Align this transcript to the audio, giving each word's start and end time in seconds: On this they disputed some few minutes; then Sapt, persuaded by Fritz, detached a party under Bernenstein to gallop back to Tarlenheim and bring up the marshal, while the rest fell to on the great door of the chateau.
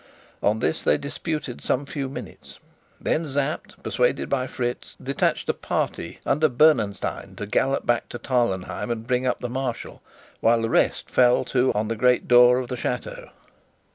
On 0.41 0.57
this 0.61 0.81
they 0.81 0.97
disputed 0.97 1.61
some 1.61 1.85
few 1.85 2.09
minutes; 2.09 2.59
then 2.99 3.29
Sapt, 3.29 3.83
persuaded 3.83 4.29
by 4.29 4.47
Fritz, 4.47 4.95
detached 4.95 5.47
a 5.47 5.53
party 5.53 6.19
under 6.25 6.49
Bernenstein 6.49 7.35
to 7.35 7.45
gallop 7.45 7.85
back 7.85 8.09
to 8.09 8.17
Tarlenheim 8.17 8.89
and 8.89 9.05
bring 9.05 9.27
up 9.27 9.41
the 9.41 9.47
marshal, 9.47 10.01
while 10.39 10.63
the 10.63 10.71
rest 10.71 11.07
fell 11.07 11.45
to 11.45 11.71
on 11.75 11.87
the 11.87 11.95
great 11.95 12.27
door 12.27 12.57
of 12.57 12.69
the 12.69 12.77
chateau. 12.77 13.29